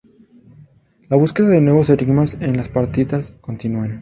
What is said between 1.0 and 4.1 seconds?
La búsqueda de nuevos enigmas en las partitas continúan.